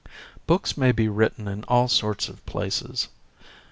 [0.47, 3.07] Books may be written in all sorts of places.